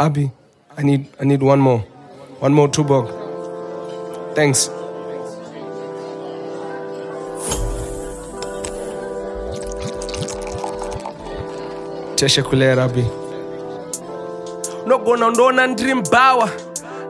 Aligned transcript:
Abi, 0.00 0.30
I 0.78 0.82
need 0.82 1.08
I 1.20 1.24
need 1.24 1.42
one 1.42 1.60
more. 1.60 1.80
One 2.40 2.54
more 2.54 2.68
Tubok. 2.68 3.06
Thanks. 4.34 4.70
Teshe 12.16 12.42
kulera 12.42 12.84
Abi. 12.84 13.04
Nogona 14.86 15.30
ndona 15.30 15.66
ndiri 15.66 15.94
mbawa 15.94 16.50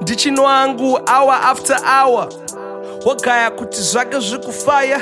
ndichinwa 0.00 0.50
hangu 0.52 0.98
hour 1.06 1.40
after 1.42 1.76
hour 1.76 2.28
wagaya 3.06 3.50
kuti 3.50 3.82
zvake 3.82 4.20
zviri 4.20 4.44
kufaya 4.44 5.00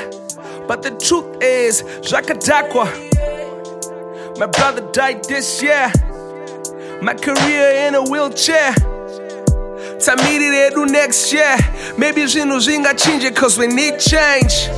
but 0.67 0.81
the 0.81 0.91
truth 0.91 1.43
is 1.43 1.83
zvakadhakwa 2.01 2.87
my 4.39 4.47
brother 4.47 4.83
died 4.91 5.23
this 5.23 5.63
year 5.63 5.91
my 7.01 7.13
career 7.13 7.87
in 7.87 7.95
a 7.95 8.03
wheelchair. 8.03 8.73
Tamirire 9.99 10.69
edu 10.69 10.85
next 10.89 11.31
year. 11.33 11.57
Maybe 11.97 12.21
zvinhu 12.25 12.59
zvingachinje 12.59 13.35
cause 13.35 13.57
we 13.57 13.67
need 13.67 13.99
change. 13.99 14.69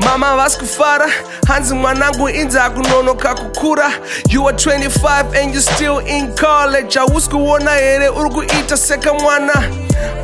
Mama 0.00 0.36
vasi 0.36 0.58
kufara 0.58 1.10
hanzi 1.48 1.74
mwanangu 1.74 2.28
inzi 2.28 2.58
akunonoka 2.58 3.34
kukura 3.34 3.92
you 4.30 4.48
are 4.48 4.56
25 4.56 5.34
and 5.42 5.54
you 5.54 5.60
still 5.60 5.98
in 5.98 6.34
college. 6.36 6.98
Hausi 6.98 7.28
kuona 7.30 7.70
here 7.74 8.08
uri 8.08 8.30
kuita 8.30 8.76
seka 8.76 9.14
mwana. 9.14 9.52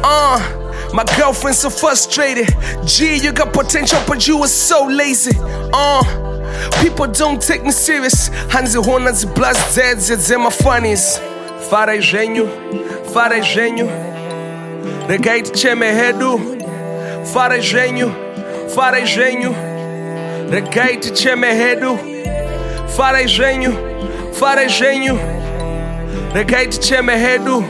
Uh, 0.02 0.40
my 0.94 1.04
girlfriend 1.16 1.56
so 1.56 1.70
frustrated. 1.70 2.54
Gee 2.86 3.16
you 3.16 3.32
got 3.32 3.52
potential 3.52 4.00
but 4.06 4.26
you 4.28 4.38
are 4.42 4.48
so 4.48 4.86
lazy. 4.86 5.36
Uh, 5.72 6.02
people 6.82 7.06
don't 7.06 7.40
take 7.40 7.64
me 7.64 7.72
serious. 7.72 8.30
Hanzi 8.48 8.78
hona 8.78 9.12
dziblas 9.12 9.56
dzedze 9.74 10.16
dzemafunnies 10.16 11.20
farai 11.70 12.00
zvenyu 12.02 12.48
farai 13.14 13.42
zvenyu 13.42 13.86
regai 15.08 15.42
ticheme 15.42 15.86
hedu 16.00 16.40
farai 17.32 17.60
zvenyu 17.60 18.08
farai 18.74 19.06
zvenyu 19.06 19.54
regai 20.50 20.96
ticheme 21.00 21.54
hedu 21.60 21.98
farai 22.96 23.28
zvenyu 23.28 23.72
farai 24.40 24.68
zvenyu 24.68 25.18
regai 26.34 26.66
ticheme 26.66 27.18
hedu 27.18 27.64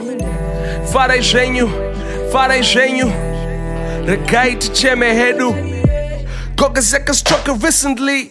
farai 0.93 1.23
zvenyu 1.23 1.69
farai 2.33 2.63
zvenyu 2.63 3.09
regai 4.07 4.57
ticheme 4.57 5.15
hedu 5.15 5.55
gogazeka 6.57 7.15
struck 7.15 7.47
recently 7.63 8.29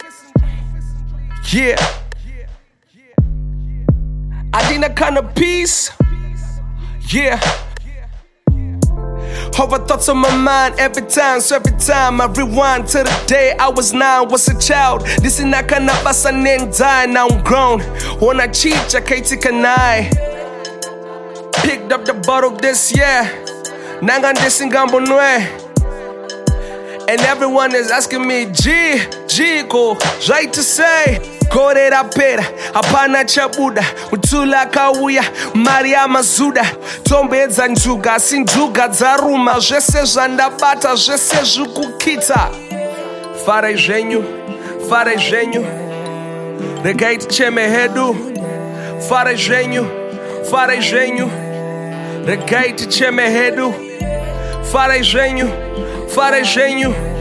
yeah 1.51 1.75
I 4.53 4.71
need 4.71 4.83
a 4.83 4.93
kind 4.93 5.17
of 5.17 5.33
peace 5.35 5.91
yeah 7.09 7.39
Over 9.59 9.77
thoughts 9.77 10.09
on 10.09 10.17
my 10.17 10.35
mind 10.35 10.75
every 10.79 11.03
time, 11.03 11.39
so 11.39 11.55
every 11.55 11.77
time 11.77 12.19
I 12.19 12.25
rewind 12.25 12.87
to 12.87 13.03
the 13.03 13.23
day 13.27 13.55
I 13.57 13.69
was 13.69 13.93
nine, 13.93 14.27
was 14.27 14.47
a 14.47 14.59
child. 14.59 15.01
This 15.21 15.39
is 15.39 15.45
not 15.45 15.67
gonna 15.67 15.93
bust 16.03 16.25
and 16.25 16.45
then 16.45 16.71
die, 16.71 17.05
now 17.05 17.27
I'm 17.29 17.43
grown. 17.43 17.79
When 18.19 18.41
I 18.41 18.47
cheat, 18.47 18.95
I 18.95 19.01
can't 19.01 19.25
take 19.25 19.45
a 19.45 19.51
night. 19.51 20.11
Picked 21.63 21.91
up 21.91 22.03
the 22.03 22.13
bottle 22.25 22.51
this 22.51 22.95
year. 22.95 23.23
Nangan 24.01 24.35
disingambo 24.35 24.99
nwe. 24.99 25.47
And 27.07 27.21
everyone 27.21 27.75
is 27.75 27.91
asking 27.91 28.27
me, 28.27 28.45
G, 28.51 28.99
G, 29.33 29.63
go, 29.63 29.97
right 30.29 30.53
to 30.53 30.61
say. 30.61 31.17
korera 31.49 32.03
pera 32.03 32.43
hapana 32.71 33.25
chabuda. 33.25 33.81
Utula 34.11 34.71
kauya 34.71 35.23
mari 35.55 35.91
yamazuda. 35.91 36.63
Tombedza 37.03 37.67
njuga 37.67 38.13
asi 38.13 38.39
njuga 38.39 38.87
dzaruma. 38.87 39.59
Zvese 39.59 40.05
zvandabata 40.05 40.95
zvese 40.95 41.43
zvikukita. 41.43 42.51
Farai 43.45 43.77
zvenyu 43.77 44.23
farai 44.89 45.17
zvenyu. 45.17 45.65
Regai 46.83 47.17
ticheme 47.17 47.67
hedu. 47.67 48.15
Farai 49.09 49.37
zvenyu 49.37 49.85
farai 50.51 50.81
zvenyu. 50.81 51.29
Regai 52.25 52.73
ticheme 52.73 53.29
hedu. 53.29 53.73
Farai 54.71 55.03
zvenyu 55.03 55.49
farai 56.15 56.43
zvenyu 56.43 57.12